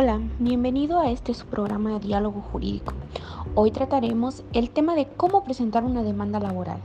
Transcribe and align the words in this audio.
Hola, 0.00 0.20
bienvenido 0.38 1.00
a 1.00 1.10
este 1.10 1.34
su 1.34 1.44
programa 1.46 1.90
de 1.90 1.98
diálogo 1.98 2.40
jurídico. 2.40 2.92
Hoy 3.56 3.72
trataremos 3.72 4.44
el 4.52 4.70
tema 4.70 4.94
de 4.94 5.08
cómo 5.08 5.42
presentar 5.42 5.82
una 5.82 6.04
demanda 6.04 6.38
laboral. 6.38 6.78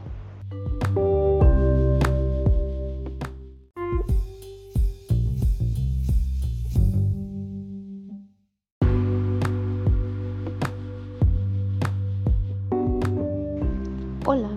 Hola, 14.25 14.49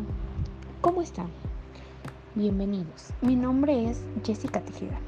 ¿cómo 0.80 1.02
están? 1.02 1.28
Bienvenidos. 2.34 3.10
Mi 3.20 3.36
nombre 3.36 3.90
es 3.90 4.02
Jessica 4.24 4.62
Tejeda. 4.62 4.98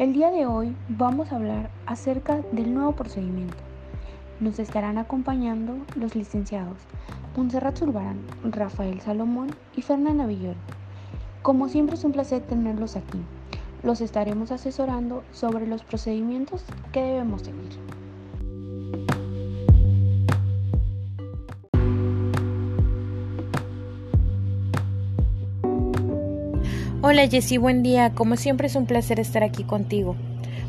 El 0.00 0.14
día 0.14 0.30
de 0.30 0.46
hoy 0.46 0.74
vamos 0.88 1.30
a 1.30 1.36
hablar 1.36 1.68
acerca 1.84 2.40
del 2.52 2.72
nuevo 2.72 2.92
procedimiento. 2.92 3.58
Nos 4.40 4.58
estarán 4.58 4.96
acompañando 4.96 5.76
los 5.94 6.16
licenciados 6.16 6.78
Montserrat 7.36 7.76
Zurbarán, 7.76 8.18
Rafael 8.42 8.98
Salomón 9.02 9.50
y 9.76 9.82
Fernanda 9.82 10.24
Villoro. 10.24 10.56
Como 11.42 11.68
siempre 11.68 11.96
es 11.96 12.04
un 12.04 12.12
placer 12.12 12.40
tenerlos 12.40 12.96
aquí. 12.96 13.20
Los 13.82 14.00
estaremos 14.00 14.52
asesorando 14.52 15.22
sobre 15.32 15.66
los 15.66 15.82
procedimientos 15.82 16.64
que 16.92 17.02
debemos 17.02 17.42
seguir. 17.42 17.99
Hola 27.02 27.26
Jessy, 27.26 27.56
buen 27.56 27.82
día. 27.82 28.10
Como 28.10 28.36
siempre 28.36 28.66
es 28.66 28.76
un 28.76 28.84
placer 28.84 29.20
estar 29.20 29.42
aquí 29.42 29.64
contigo. 29.64 30.16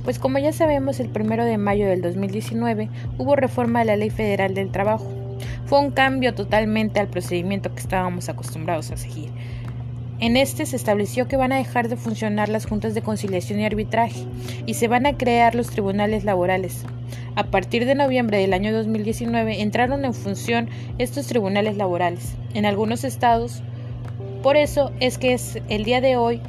Pues 0.05 0.17
como 0.17 0.37
ya 0.37 0.53
sabemos, 0.53 1.01
el 1.01 1.09
primero 1.09 1.43
de 1.43 1.57
mayo 1.57 1.85
del 1.89 2.01
2019 2.01 2.87
hubo 3.17 3.35
reforma 3.35 3.79
de 3.79 3.85
la 3.85 3.97
Ley 3.97 4.11
Federal 4.11 4.53
del 4.53 4.71
Trabajo. 4.71 5.11
Fue 5.65 5.79
un 5.79 5.91
cambio 5.91 6.33
totalmente 6.33 7.01
al 7.01 7.09
procedimiento 7.09 7.73
que 7.73 7.81
estábamos 7.81 8.29
acostumbrados 8.29 8.91
a 8.91 8.97
seguir. 8.97 9.29
En 10.21 10.37
este 10.37 10.65
se 10.65 10.77
estableció 10.77 11.27
que 11.27 11.35
van 11.35 11.51
a 11.51 11.57
dejar 11.57 11.89
de 11.89 11.97
funcionar 11.97 12.47
las 12.47 12.65
juntas 12.65 12.93
de 12.93 13.01
conciliación 13.01 13.59
y 13.59 13.65
arbitraje 13.65 14.23
y 14.65 14.75
se 14.75 14.87
van 14.87 15.07
a 15.07 15.17
crear 15.17 15.53
los 15.53 15.69
tribunales 15.69 16.23
laborales. 16.23 16.85
A 17.35 17.47
partir 17.47 17.85
de 17.85 17.95
noviembre 17.95 18.37
del 18.37 18.53
año 18.53 18.71
2019 18.71 19.61
entraron 19.61 20.05
en 20.05 20.13
función 20.13 20.69
estos 20.97 21.27
tribunales 21.27 21.75
laborales. 21.75 22.35
En 22.53 22.65
algunos 22.65 23.03
estados 23.03 23.63
por 24.41 24.57
eso 24.57 24.91
es 24.99 25.17
que 25.17 25.33
es 25.33 25.59
el 25.69 25.83
día 25.83 26.01
de 26.01 26.17
hoy 26.17 26.41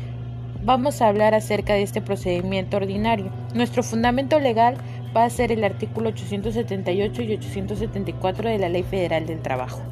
vamos 0.65 1.03
a 1.03 1.09
hablar 1.09 1.35
acerca 1.35 1.75
de 1.75 1.83
este 1.83 2.01
procedimiento 2.01 2.77
ordinario. 2.77 3.31
Nuestro 3.55 3.83
fundamento 3.83 4.39
legal 4.39 4.77
va 5.15 5.25
a 5.25 5.31
ser 5.31 5.53
el 5.53 5.63
artículo 5.65 6.09
878 6.11 7.23
y 7.23 7.33
874 7.35 8.49
de 8.49 8.59
la 8.59 8.69
Ley 8.69 8.83
Federal 8.83 9.27
del 9.27 9.41
Trabajo. 9.41 9.83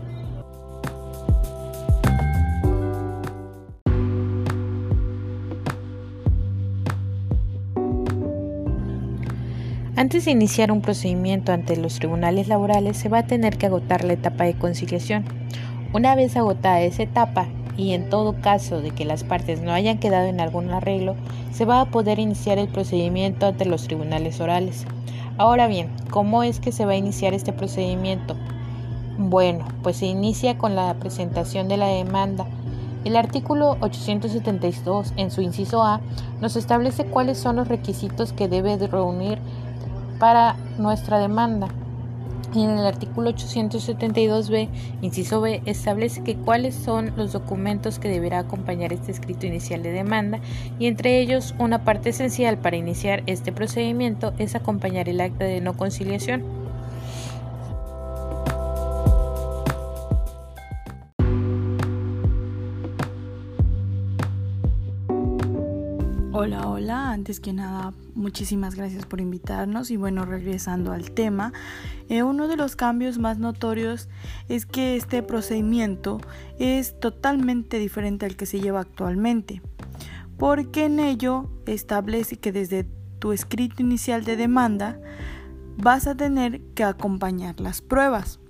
Antes 9.96 10.24
de 10.24 10.30
iniciar 10.30 10.72
un 10.72 10.80
procedimiento 10.80 11.52
ante 11.52 11.76
los 11.76 11.98
tribunales 11.98 12.48
laborales 12.48 12.96
se 12.96 13.10
va 13.10 13.18
a 13.18 13.26
tener 13.26 13.58
que 13.58 13.66
agotar 13.66 14.04
la 14.04 14.14
etapa 14.14 14.44
de 14.44 14.54
conciliación. 14.54 15.24
Una 15.92 16.14
vez 16.14 16.36
agotada 16.38 16.80
esa 16.80 17.02
etapa, 17.02 17.48
y 17.80 17.94
en 17.94 18.10
todo 18.10 18.34
caso 18.40 18.82
de 18.82 18.90
que 18.90 19.06
las 19.06 19.24
partes 19.24 19.62
no 19.62 19.72
hayan 19.72 19.98
quedado 19.98 20.26
en 20.26 20.40
algún 20.40 20.70
arreglo, 20.70 21.16
se 21.50 21.64
va 21.64 21.80
a 21.80 21.86
poder 21.86 22.18
iniciar 22.18 22.58
el 22.58 22.68
procedimiento 22.68 23.46
ante 23.46 23.64
los 23.64 23.84
tribunales 23.84 24.38
orales. 24.40 24.84
Ahora 25.38 25.66
bien, 25.66 25.90
¿cómo 26.10 26.42
es 26.42 26.60
que 26.60 26.72
se 26.72 26.84
va 26.84 26.92
a 26.92 26.96
iniciar 26.96 27.32
este 27.32 27.54
procedimiento? 27.54 28.36
Bueno, 29.16 29.64
pues 29.82 29.96
se 29.96 30.06
inicia 30.06 30.58
con 30.58 30.76
la 30.76 30.92
presentación 30.94 31.68
de 31.68 31.78
la 31.78 31.88
demanda. 31.88 32.46
El 33.04 33.16
artículo 33.16 33.78
872, 33.80 35.14
en 35.16 35.30
su 35.30 35.40
inciso 35.40 35.82
A, 35.82 36.02
nos 36.42 36.56
establece 36.56 37.06
cuáles 37.06 37.38
son 37.38 37.56
los 37.56 37.68
requisitos 37.68 38.34
que 38.34 38.48
debe 38.48 38.76
reunir 38.76 39.38
para 40.18 40.56
nuestra 40.76 41.18
demanda 41.18 41.68
y 42.54 42.64
en 42.64 42.70
el 42.70 42.86
artículo 42.86 43.30
872b, 43.30 44.68
inciso 45.02 45.40
B, 45.40 45.62
establece 45.66 46.22
que 46.22 46.36
cuáles 46.36 46.74
son 46.74 47.12
los 47.16 47.32
documentos 47.32 47.98
que 47.98 48.08
deberá 48.08 48.40
acompañar 48.40 48.92
este 48.92 49.12
escrito 49.12 49.46
inicial 49.46 49.82
de 49.82 49.92
demanda 49.92 50.40
y 50.78 50.86
entre 50.86 51.20
ellos 51.20 51.54
una 51.58 51.84
parte 51.84 52.10
esencial 52.10 52.58
para 52.58 52.76
iniciar 52.76 53.22
este 53.26 53.52
procedimiento 53.52 54.32
es 54.38 54.54
acompañar 54.54 55.08
el 55.08 55.20
acta 55.20 55.44
de 55.44 55.60
no 55.60 55.76
conciliación. 55.76 56.59
Hola, 66.42 66.68
hola, 66.68 67.10
antes 67.10 67.38
que 67.38 67.52
nada 67.52 67.92
muchísimas 68.14 68.74
gracias 68.74 69.04
por 69.04 69.20
invitarnos 69.20 69.90
y 69.90 69.98
bueno, 69.98 70.24
regresando 70.24 70.90
al 70.90 71.10
tema, 71.10 71.52
eh, 72.08 72.22
uno 72.22 72.48
de 72.48 72.56
los 72.56 72.76
cambios 72.76 73.18
más 73.18 73.38
notorios 73.38 74.08
es 74.48 74.64
que 74.64 74.96
este 74.96 75.22
procedimiento 75.22 76.18
es 76.58 76.98
totalmente 76.98 77.78
diferente 77.78 78.24
al 78.24 78.36
que 78.36 78.46
se 78.46 78.58
lleva 78.58 78.80
actualmente, 78.80 79.60
porque 80.38 80.86
en 80.86 80.98
ello 80.98 81.50
establece 81.66 82.38
que 82.38 82.52
desde 82.52 82.86
tu 83.18 83.32
escrito 83.32 83.82
inicial 83.82 84.24
de 84.24 84.36
demanda 84.36 84.98
vas 85.76 86.06
a 86.06 86.14
tener 86.14 86.62
que 86.72 86.84
acompañar 86.84 87.60
las 87.60 87.82
pruebas. 87.82 88.40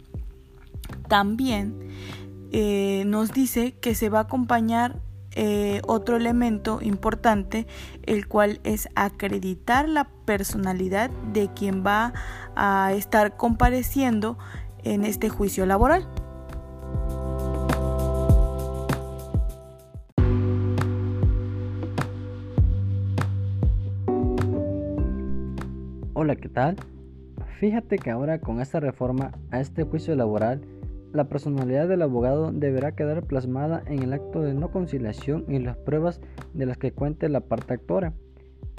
También 1.09 1.75
eh, 2.53 3.03
nos 3.09 3.33
dice 3.33 3.73
que 3.81 3.97
se 3.97 4.11
va 4.11 4.21
a 4.21 4.23
acompañar 4.23 5.10
eh, 5.35 5.81
otro 5.87 6.17
elemento 6.17 6.81
importante, 6.83 7.67
el 8.05 8.27
cual 8.27 8.61
es 8.65 8.89
acreditar 8.95 9.89
la 9.89 10.09
personalidad 10.25 11.11
de 11.33 11.49
quien 11.55 11.85
va 11.87 12.13
a 12.57 12.93
estar 12.93 13.37
compareciendo 13.37 14.39
en 14.83 15.05
este 15.05 15.29
juicio 15.29 15.67
laboral. 15.67 16.09
Hola, 26.15 26.37
¿qué 26.37 26.49
tal? 26.49 26.77
Fíjate 27.61 27.99
que 27.99 28.11
ahora 28.11 28.41
con 28.41 28.61
esta 28.61 28.81
reforma 28.81 29.33
a 29.51 29.61
este 29.61 29.85
juicio 29.85 30.15
laboral 30.17 30.61
la 31.13 31.29
personalidad 31.29 31.89
del 31.89 32.03
abogado 32.03 32.53
deberá 32.53 32.93
quedar 32.93 33.25
plasmada 33.25 33.83
en 33.87 34.03
el 34.03 34.13
acto 34.13 34.43
de 34.43 34.55
no 34.55 34.71
conciliación 34.71 35.45
y 35.49 35.59
las 35.59 35.77
pruebas 35.77 36.21
de 36.55 36.67
las 36.67 36.79
que 36.79 36.93
cuente 36.93 37.29
la 37.29 37.41
parte 37.41 37.75
actora. 37.75 38.13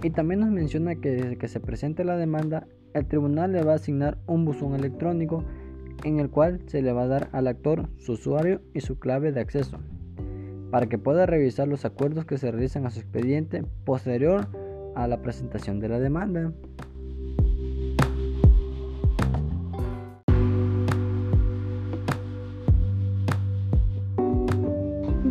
Y 0.04 0.12
también 0.12 0.40
nos 0.40 0.50
menciona 0.50 0.96
que 0.96 1.12
desde 1.12 1.38
que 1.38 1.48
se 1.48 1.60
presente 1.60 2.04
la 2.04 2.18
demanda, 2.18 2.68
el 2.94 3.06
tribunal 3.06 3.52
le 3.52 3.64
va 3.64 3.74
a 3.74 3.76
asignar 3.76 4.18
un 4.28 4.46
buzón 4.46 4.76
electrónico 4.76 5.44
en 6.04 6.20
el 6.20 6.30
cual 6.30 6.62
se 6.68 6.82
le 6.82 6.92
va 6.94 7.04
a 7.04 7.08
dar 7.08 7.30
al 7.32 7.48
actor 7.48 7.90
su 7.98 8.14
usuario 8.14 8.62
y 8.74 8.82
su 8.82 8.98
clave 8.98 9.32
de 9.32 9.42
acceso, 9.42 9.78
para 10.72 10.88
que 10.88 10.98
pueda 10.98 11.26
revisar 11.26 11.68
los 11.68 11.86
acuerdos 11.86 12.26
que 12.26 12.38
se 12.38 12.52
realizan 12.52 12.86
a 12.86 12.92
su 12.92 13.00
expediente 13.00 13.64
posterior 13.86 14.48
a 14.96 15.08
la 15.08 15.22
presentación 15.22 15.80
de 15.80 15.90
la 15.90 16.00
demanda. 16.00 16.54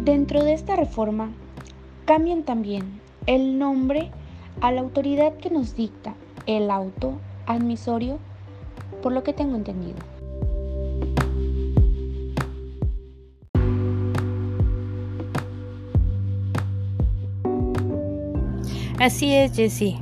Dentro 0.04 0.42
de 0.42 0.54
esta 0.54 0.76
reforma, 0.76 1.30
cambian 2.06 2.42
también 2.42 3.00
el 3.26 3.58
nombre 3.58 4.10
a 4.62 4.72
la 4.72 4.80
autoridad 4.80 5.34
que 5.34 5.50
nos 5.50 5.76
dicta 5.76 6.14
el 6.46 6.70
auto 6.70 7.12
admisorio, 7.44 8.18
por 9.02 9.12
lo 9.12 9.22
que 9.22 9.34
tengo 9.34 9.56
entendido. 9.56 9.98
Así 18.98 19.34
es, 19.34 19.52
Jessie. 19.54 19.98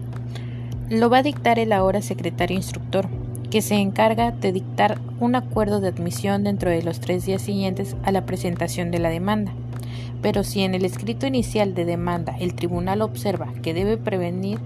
Lo 0.90 1.10
va 1.10 1.18
a 1.18 1.22
dictar 1.24 1.58
el 1.58 1.72
ahora 1.72 2.02
secretario 2.02 2.56
instructor, 2.56 3.08
que 3.50 3.62
se 3.62 3.74
encarga 3.74 4.30
de 4.30 4.52
dictar 4.52 5.00
un 5.18 5.34
acuerdo 5.34 5.80
de 5.80 5.88
admisión 5.88 6.44
dentro 6.44 6.70
de 6.70 6.82
los 6.82 7.00
tres 7.00 7.26
días 7.26 7.42
siguientes 7.42 7.96
a 8.04 8.12
la 8.12 8.26
presentación 8.26 8.92
de 8.92 9.00
la 9.00 9.08
demanda. 9.08 9.52
Pero 10.22 10.42
si 10.44 10.62
en 10.62 10.74
el 10.74 10.84
escrito 10.84 11.26
inicial 11.26 11.74
de 11.74 11.84
demanda 11.84 12.36
el 12.38 12.54
tribunal 12.54 13.02
observa 13.02 13.52
que 13.62 13.74
debe 13.74 13.96
prevenir, 13.96 14.58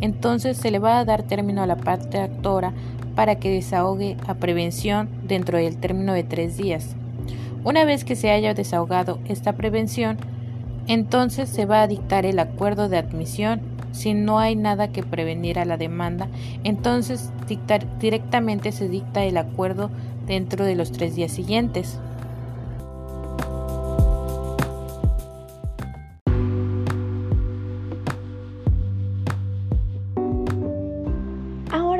entonces 0.00 0.56
se 0.56 0.70
le 0.70 0.78
va 0.78 0.98
a 0.98 1.04
dar 1.04 1.22
término 1.22 1.62
a 1.62 1.66
la 1.66 1.76
parte 1.76 2.18
actora 2.18 2.72
para 3.14 3.36
que 3.36 3.50
desahogue 3.50 4.16
a 4.26 4.34
prevención 4.34 5.08
dentro 5.22 5.58
del 5.58 5.76
término 5.76 6.12
de 6.12 6.24
tres 6.24 6.56
días. 6.56 6.96
Una 7.64 7.84
vez 7.84 8.04
que 8.04 8.16
se 8.16 8.30
haya 8.30 8.54
desahogado 8.54 9.18
esta 9.26 9.54
prevención, 9.54 10.18
entonces 10.86 11.48
se 11.48 11.64
va 11.64 11.82
a 11.82 11.86
dictar 11.86 12.26
el 12.26 12.38
acuerdo 12.38 12.88
de 12.88 12.98
admisión 12.98 13.60
Si 13.92 14.12
no 14.12 14.40
hay 14.40 14.56
nada 14.56 14.88
que 14.88 15.04
prevenir 15.04 15.60
a 15.60 15.64
la 15.64 15.76
demanda, 15.76 16.26
entonces 16.64 17.30
directamente 18.00 18.72
se 18.72 18.88
dicta 18.88 19.24
el 19.24 19.36
acuerdo 19.36 19.88
dentro 20.26 20.64
de 20.64 20.74
los 20.74 20.90
tres 20.90 21.14
días 21.14 21.30
siguientes. 21.30 22.00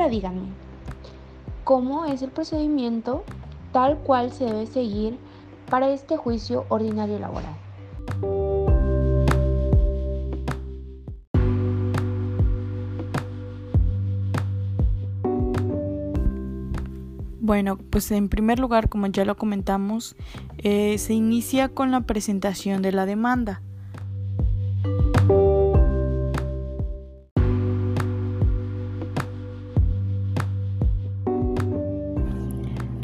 Díganme, 0.09 0.49
¿cómo 1.63 2.05
es 2.05 2.21
el 2.21 2.29
procedimiento 2.29 3.23
tal 3.71 3.97
cual 3.97 4.31
se 4.31 4.45
debe 4.45 4.67
seguir 4.67 5.17
para 5.69 5.89
este 5.89 6.15
juicio 6.15 6.65
ordinario 6.69 7.17
laboral? 7.17 7.55
Bueno, 17.39 17.77
pues 17.77 18.09
en 18.11 18.29
primer 18.29 18.59
lugar, 18.59 18.89
como 18.89 19.07
ya 19.07 19.25
lo 19.25 19.37
comentamos, 19.37 20.15
eh, 20.59 20.97
se 20.99 21.13
inicia 21.13 21.69
con 21.69 21.91
la 21.91 22.01
presentación 22.01 22.81
de 22.81 22.91
la 22.91 23.05
demanda. 23.05 23.61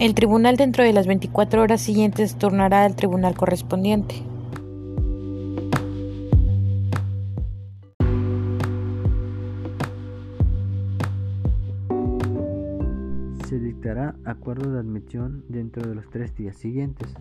El 0.02 0.16
tribunal 0.16 0.58
dentro 0.58 0.84
de 0.84 0.94
las 0.94 1.06
24 1.06 1.62
horas 1.62 1.80
siguientes 1.80 2.36
tornará 2.36 2.86
al 2.86 2.96
tribunal 2.96 3.36
correspondiente. 3.36 4.16
Se 13.48 13.60
dictará 13.60 14.16
acuerdo 14.26 14.72
de 14.72 14.80
admisión 14.80 15.46
dentro 15.50 15.88
de 15.88 15.94
los 15.94 16.10
tres 16.10 16.36
días 16.36 16.56
siguientes. 16.56 17.14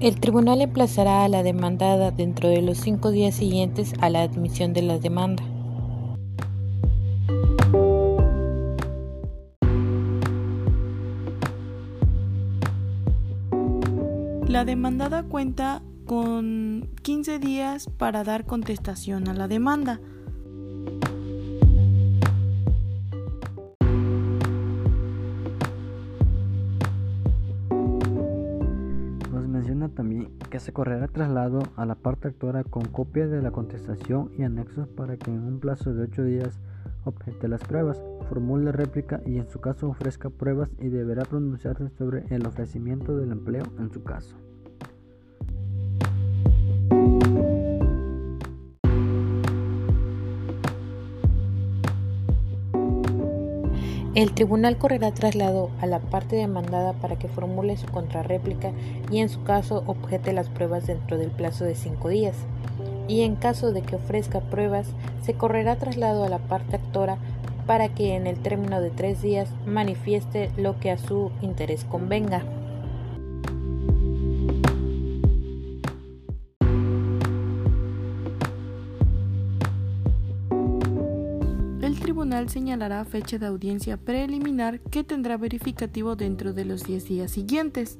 El 0.00 0.18
tribunal 0.18 0.62
emplazará 0.62 1.24
a 1.24 1.28
la 1.28 1.42
demandada 1.42 2.10
dentro 2.10 2.48
de 2.48 2.62
los 2.62 2.78
cinco 2.78 3.10
días 3.10 3.34
siguientes 3.34 3.92
a 4.00 4.08
la 4.08 4.22
admisión 4.22 4.72
de 4.72 4.80
la 4.80 4.98
demanda. 4.98 5.42
La 14.48 14.64
demandada 14.64 15.24
cuenta 15.24 15.82
con 16.06 16.88
15 17.02 17.38
días 17.38 17.86
para 17.98 18.24
dar 18.24 18.46
contestación 18.46 19.28
a 19.28 19.34
la 19.34 19.48
demanda. 19.48 20.00
Que 30.50 30.60
se 30.60 30.72
correrá 30.72 31.06
traslado 31.08 31.62
a 31.76 31.86
la 31.86 31.94
parte 31.94 32.28
actora 32.28 32.64
con 32.64 32.84
copia 32.86 33.26
de 33.28 33.40
la 33.40 33.52
contestación 33.52 34.30
y 34.36 34.42
anexos 34.42 34.88
para 34.88 35.16
que 35.16 35.30
en 35.30 35.44
un 35.44 35.60
plazo 35.60 35.94
de 35.94 36.02
8 36.02 36.24
días 36.24 36.60
objete 37.04 37.48
las 37.48 37.62
pruebas, 37.62 38.02
formule 38.28 38.72
réplica 38.72 39.20
y 39.24 39.38
en 39.38 39.48
su 39.48 39.60
caso 39.60 39.88
ofrezca 39.88 40.28
pruebas 40.28 40.70
y 40.78 40.88
deberá 40.88 41.24
pronunciarse 41.24 41.88
sobre 41.96 42.24
el 42.34 42.46
ofrecimiento 42.46 43.16
del 43.16 43.32
empleo 43.32 43.64
en 43.78 43.90
su 43.90 44.02
caso. 44.02 44.36
El 54.12 54.32
tribunal 54.32 54.76
correrá 54.76 55.12
traslado 55.12 55.70
a 55.80 55.86
la 55.86 56.00
parte 56.00 56.34
demandada 56.34 56.94
para 56.94 57.16
que 57.16 57.28
formule 57.28 57.76
su 57.76 57.86
contrarréplica 57.86 58.72
y 59.08 59.18
en 59.18 59.28
su 59.28 59.44
caso 59.44 59.84
objete 59.86 60.32
las 60.32 60.48
pruebas 60.48 60.88
dentro 60.88 61.16
del 61.16 61.30
plazo 61.30 61.64
de 61.64 61.76
cinco 61.76 62.08
días. 62.08 62.34
Y 63.06 63.22
en 63.22 63.36
caso 63.36 63.72
de 63.72 63.82
que 63.82 63.94
ofrezca 63.94 64.40
pruebas, 64.40 64.88
se 65.22 65.34
correrá 65.34 65.76
traslado 65.76 66.24
a 66.24 66.28
la 66.28 66.38
parte 66.38 66.74
actora 66.74 67.18
para 67.66 67.88
que 67.88 68.16
en 68.16 68.26
el 68.26 68.40
término 68.40 68.80
de 68.80 68.90
tres 68.90 69.22
días 69.22 69.48
manifieste 69.64 70.50
lo 70.56 70.80
que 70.80 70.90
a 70.90 70.98
su 70.98 71.30
interés 71.40 71.84
convenga. 71.84 72.42
Tribunal 82.10 82.48
señalará 82.48 83.04
fecha 83.04 83.38
de 83.38 83.46
audiencia 83.46 83.96
preliminar 83.96 84.80
que 84.80 85.04
tendrá 85.04 85.36
verificativo 85.36 86.16
dentro 86.16 86.52
de 86.52 86.64
los 86.64 86.82
10 86.82 87.04
días 87.06 87.30
siguientes. 87.30 87.98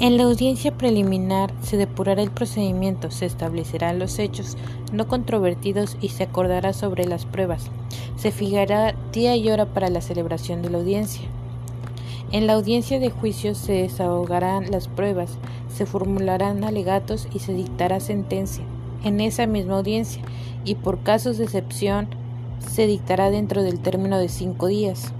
En 0.00 0.16
la 0.16 0.24
audiencia 0.24 0.76
preliminar 0.76 1.54
se 1.62 1.76
depurará 1.76 2.20
el 2.20 2.32
procedimiento, 2.32 3.12
se 3.12 3.26
establecerán 3.26 4.00
los 4.00 4.18
hechos 4.18 4.56
no 4.92 5.06
controvertidos 5.06 5.98
y 6.00 6.08
se 6.08 6.24
acordará 6.24 6.72
sobre 6.72 7.04
las 7.04 7.26
pruebas. 7.26 7.70
Se 8.16 8.32
fijará 8.32 8.96
día 9.12 9.36
y 9.36 9.52
hora 9.52 9.66
para 9.66 9.88
la 9.88 10.00
celebración 10.00 10.62
de 10.62 10.70
la 10.70 10.78
audiencia. 10.78 11.28
En 12.32 12.46
la 12.46 12.52
audiencia 12.52 13.00
de 13.00 13.10
juicio 13.10 13.56
se 13.56 13.72
desahogarán 13.72 14.70
las 14.70 14.86
pruebas, 14.86 15.38
se 15.68 15.84
formularán 15.84 16.62
alegatos 16.62 17.26
y 17.34 17.40
se 17.40 17.52
dictará 17.52 17.98
sentencia 17.98 18.64
en 19.02 19.20
esa 19.20 19.46
misma 19.46 19.78
audiencia 19.78 20.22
y 20.64 20.76
por 20.76 21.02
casos 21.02 21.38
de 21.38 21.44
excepción 21.44 22.08
se 22.60 22.86
dictará 22.86 23.30
dentro 23.30 23.64
del 23.64 23.80
término 23.80 24.18
de 24.18 24.28
cinco 24.28 24.68
días. 24.68 25.12